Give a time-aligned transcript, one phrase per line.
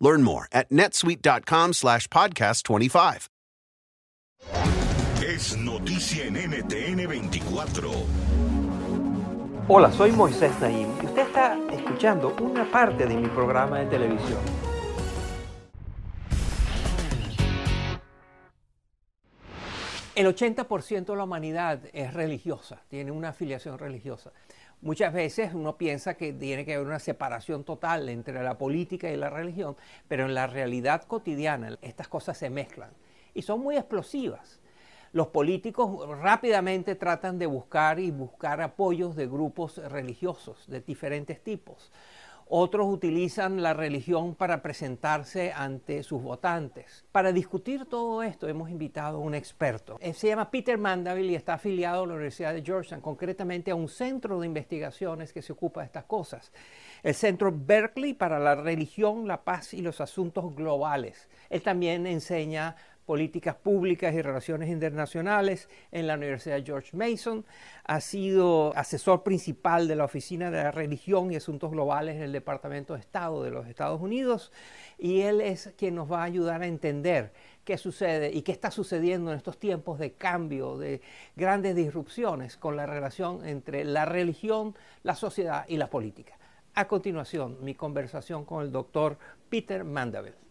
[0.00, 3.28] Learn more at netsuite.com slash podcast 25.
[5.24, 7.90] Es noticia en NTN 24.
[9.68, 14.38] Hola, soy Moisés Naim y usted está escuchando una parte de mi programa de televisión.
[20.14, 24.32] El 80% de la humanidad es religiosa, tiene una afiliación religiosa.
[24.80, 29.16] Muchas veces uno piensa que tiene que haber una separación total entre la política y
[29.16, 29.76] la religión,
[30.06, 32.90] pero en la realidad cotidiana estas cosas se mezclan
[33.34, 34.60] y son muy explosivas.
[35.12, 41.90] Los políticos rápidamente tratan de buscar y buscar apoyos de grupos religiosos de diferentes tipos.
[42.50, 47.04] Otros utilizan la religión para presentarse ante sus votantes.
[47.12, 49.98] Para discutir todo esto hemos invitado a un experto.
[50.00, 53.74] Él se llama Peter Mandeville y está afiliado a la Universidad de Georgetown, concretamente a
[53.74, 56.50] un centro de investigaciones que se ocupa de estas cosas.
[57.02, 61.28] El Centro Berkeley para la Religión, la Paz y los Asuntos Globales.
[61.50, 62.76] Él también enseña
[63.08, 67.46] políticas públicas y relaciones internacionales en la Universidad George Mason,
[67.84, 72.32] ha sido asesor principal de la Oficina de la Religión y Asuntos Globales en el
[72.32, 74.52] Departamento de Estado de los Estados Unidos
[74.98, 77.32] y él es quien nos va a ayudar a entender
[77.64, 81.00] qué sucede y qué está sucediendo en estos tiempos de cambio, de
[81.34, 86.38] grandes disrupciones con la relación entre la religión, la sociedad y la política.
[86.74, 89.16] A continuación, mi conversación con el doctor
[89.48, 90.47] Peter Mandeville.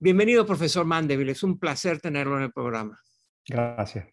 [0.00, 1.32] Bienvenido, profesor Mandeville.
[1.32, 3.02] Es un placer tenerlo en el programa.
[3.44, 4.06] Gracias.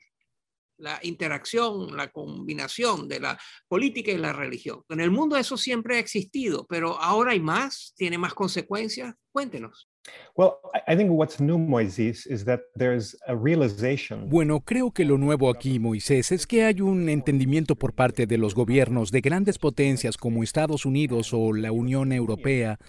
[0.77, 4.81] La interacción, la combinación de la política y la religión.
[4.89, 9.13] En el mundo eso siempre ha existido, pero ahora hay más, tiene más consecuencias.
[9.31, 9.87] Cuéntenos.
[14.27, 18.37] Bueno, creo que lo nuevo aquí, Moisés, es que hay un entendimiento por parte de
[18.37, 22.79] los gobiernos de grandes potencias como Estados Unidos o la Unión Europea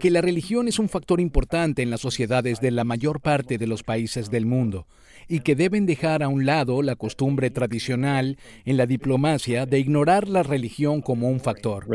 [0.00, 3.68] que la religión es un factor importante en las sociedades de la mayor parte de
[3.68, 4.86] los países del mundo
[5.28, 10.28] y que deben dejar a un lado la costumbre tradicional en la diplomacia de ignorar
[10.28, 11.86] la religión como un factor.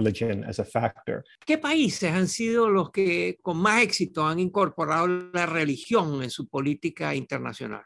[1.45, 4.70] ¿Qué países han sido los que con más éxito han incorporado
[5.33, 7.83] la religión en su política internacional?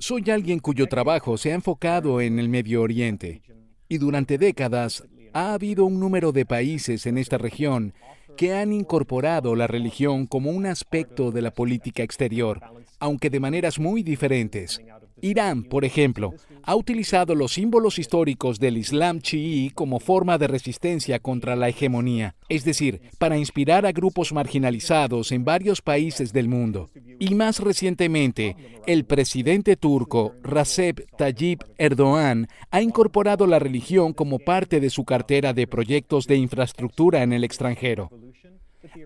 [0.00, 3.42] Soy alguien cuyo trabajo se ha enfocado en el Medio Oriente
[3.88, 7.94] y durante décadas ha habido un número de países en esta región
[8.36, 12.60] que han incorporado la religión como un aspecto de la política exterior,
[12.98, 14.80] aunque de maneras muy diferentes.
[15.22, 16.34] Irán, por ejemplo,
[16.64, 22.34] ha utilizado los símbolos históricos del Islam chií como forma de resistencia contra la hegemonía,
[22.48, 26.90] es decir, para inspirar a grupos marginalizados en varios países del mundo.
[27.20, 34.80] Y más recientemente, el presidente turco Recep Tayyip Erdogan ha incorporado la religión como parte
[34.80, 38.10] de su cartera de proyectos de infraestructura en el extranjero.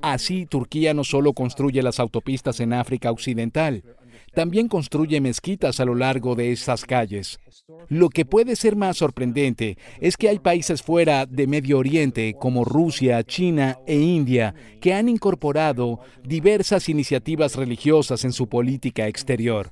[0.02, 3.82] Así, Turquía no solo construye las autopistas en África Occidental,
[4.36, 7.38] también construye mezquitas a lo largo de esas calles.
[7.88, 12.62] Lo que puede ser más sorprendente es que hay países fuera de Medio Oriente como
[12.62, 19.70] Rusia, China e India que han incorporado diversas iniciativas religiosas en su política exterior.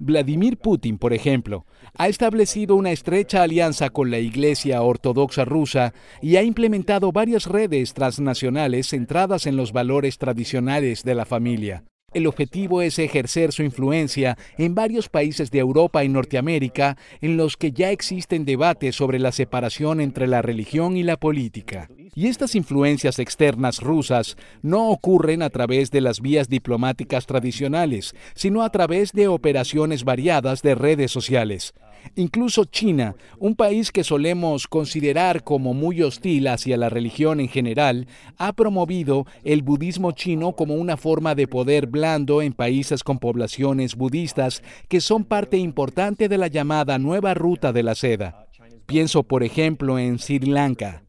[0.00, 1.64] Vladimir Putin, por ejemplo,
[1.96, 7.94] ha establecido una estrecha alianza con la Iglesia Ortodoxa rusa y ha implementado varias redes
[7.94, 11.84] transnacionales centradas en los valores tradicionales de la familia.
[12.12, 17.56] El objetivo es ejercer su influencia en varios países de Europa y Norteamérica en los
[17.56, 21.88] que ya existen debates sobre la separación entre la religión y la política.
[22.16, 28.62] Y estas influencias externas rusas no ocurren a través de las vías diplomáticas tradicionales, sino
[28.62, 31.74] a través de operaciones variadas de redes sociales.
[32.16, 38.08] Incluso China, un país que solemos considerar como muy hostil hacia la religión en general,
[38.36, 43.94] ha promovido el budismo chino como una forma de poder blando en países con poblaciones
[43.96, 48.46] budistas que son parte importante de la llamada nueva ruta de la seda.
[48.86, 51.04] Pienso, por ejemplo, en Sri Lanka.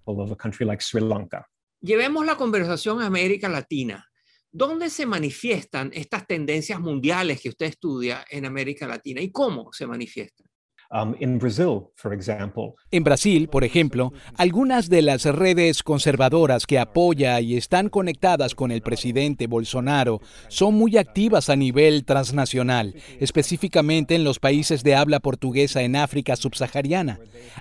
[1.82, 4.08] Llevemos la conversación a América Latina.
[4.52, 9.88] ¿Dónde se manifiestan estas tendencias mundiales que usted estudia en América Latina y cómo se
[9.88, 10.50] manifiestan?
[10.94, 18.56] Um, en Brasil, por ejemplo, algunas de las redes conservadoras que apoya y están conectadas
[18.56, 24.96] con el presidente Bolsonaro son muy activas a nivel transnacional, específicamente en los países de
[24.96, 27.20] habla portuguesa en África subsahariana.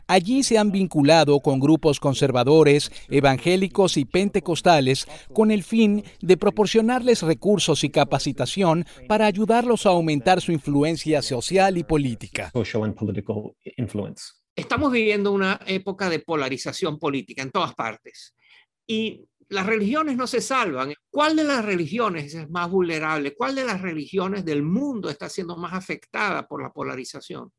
[0.09, 7.23] Allí se han vinculado con grupos conservadores, evangélicos y pentecostales con el fin de proporcionarles
[7.23, 12.51] recursos y capacitación para ayudarlos a aumentar su influencia social y política.
[14.55, 18.37] Estamos viviendo una época de polarización política en todas partes.
[18.87, 20.95] Y las religiones no se salvan.
[21.11, 23.35] ¿Cuál de las religiones es más vulnerable?
[23.35, 27.51] ¿Cuál de las religiones del mundo está siendo más afectada por la polarización?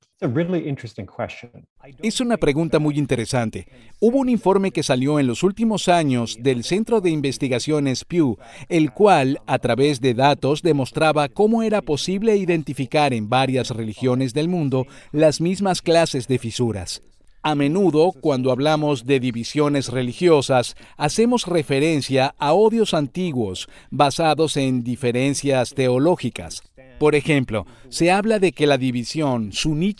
[2.01, 3.67] Es una pregunta muy interesante.
[3.99, 8.37] Hubo un informe que salió en los últimos años del Centro de Investigaciones Pew,
[8.69, 14.47] el cual, a través de datos, demostraba cómo era posible identificar en varias religiones del
[14.47, 17.01] mundo las mismas clases de fisuras.
[17.43, 25.73] A menudo, cuando hablamos de divisiones religiosas, hacemos referencia a odios antiguos basados en diferencias
[25.73, 26.61] teológicas.
[26.99, 29.95] Por ejemplo, se habla de que la división suní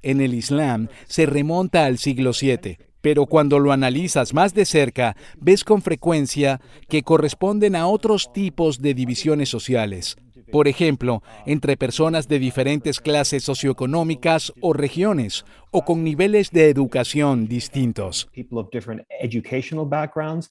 [0.00, 5.16] en el Islam se remonta al siglo VII, pero cuando lo analizas más de cerca,
[5.38, 10.16] ves con frecuencia que corresponden a otros tipos de divisiones sociales
[10.50, 17.46] por ejemplo, entre personas de diferentes clases socioeconómicas o regiones, o con niveles de educación
[17.48, 18.28] distintos.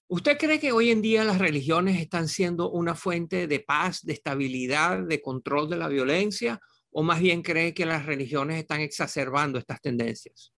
[0.08, 4.12] ¿Usted cree que hoy en día las religiones están siendo una fuente de paz, de
[4.12, 6.60] estabilidad, de control de la violencia?
[6.90, 10.52] ¿O más bien cree que las religiones están exacerbando estas tendencias?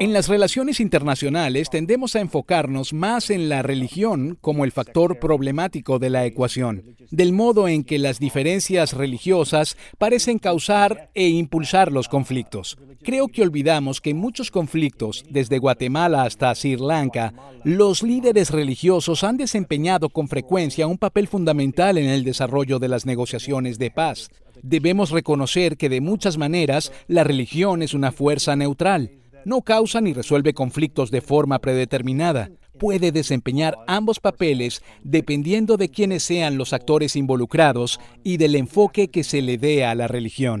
[0.00, 5.98] En las relaciones internacionales tendemos a enfocarnos más en la religión como el factor problemático
[5.98, 12.10] de la ecuación, del modo en que las diferencias religiosas parecen causar e impulsar los
[12.10, 12.76] conflictos.
[13.02, 17.32] Creo que olvidamos que en muchos conflictos, desde Guatemala hasta Sri Lanka,
[17.64, 23.06] los líderes religiosos han desempeñado con frecuencia un papel fundamental en el desarrollo de las
[23.06, 24.28] negociaciones de paz.
[24.62, 29.12] Debemos reconocer que de muchas maneras la religión es una fuerza neutral.
[29.44, 32.50] No causa ni resuelve conflictos de forma predeterminada.
[32.78, 39.24] Puede desempeñar ambos papeles dependiendo de quiénes sean los actores involucrados y del enfoque que
[39.24, 40.60] se le dé a la religión.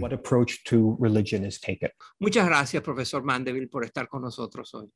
[2.18, 4.90] Muchas gracias, profesor Mandeville, por estar con nosotros hoy.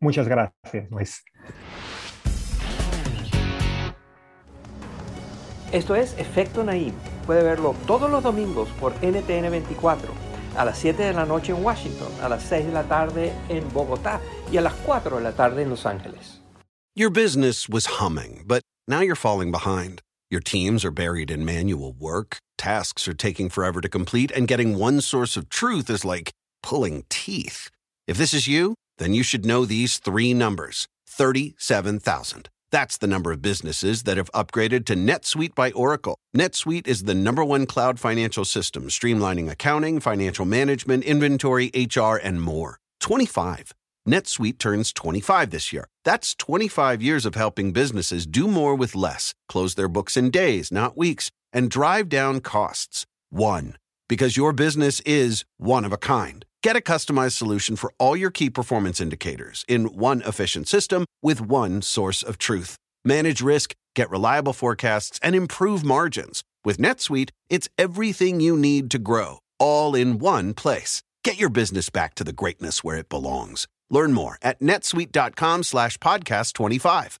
[0.00, 1.24] Muchas gracias, Luis.
[5.72, 6.94] Esto es Efecto Naim.
[7.28, 10.14] Puede verlo todos los domingos por NTN 24,
[10.56, 13.70] a las 7 de la noche en Washington, a las 6 de la tarde en
[13.70, 14.18] Bogotá
[14.50, 16.40] y a las 4 de la tarde en Los Ángeles.
[16.96, 20.00] Your business was humming, but now you're falling behind.
[20.30, 24.78] Your teams are buried in manual work, tasks are taking forever to complete, and getting
[24.78, 26.30] one source of truth is like
[26.62, 27.68] pulling teeth.
[28.06, 32.48] If this is you, then you should know these three numbers 37,000.
[32.70, 36.18] That's the number of businesses that have upgraded to NetSuite by Oracle.
[36.36, 42.42] NetSuite is the number one cloud financial system, streamlining accounting, financial management, inventory, HR, and
[42.42, 42.78] more.
[43.00, 43.72] 25.
[44.06, 45.88] NetSuite turns 25 this year.
[46.04, 50.70] That's 25 years of helping businesses do more with less, close their books in days,
[50.70, 53.06] not weeks, and drive down costs.
[53.30, 53.76] One.
[54.08, 56.44] Because your business is one of a kind.
[56.64, 61.40] Get a customized solution for all your key performance indicators in one efficient system with
[61.40, 62.76] one source of truth.
[63.04, 66.42] Manage risk, get reliable forecasts, and improve margins.
[66.64, 71.00] With NetSuite, it's everything you need to grow, all in one place.
[71.22, 73.68] Get your business back to the greatness where it belongs.
[73.88, 77.20] Learn more at netsuite.com slash podcast 25.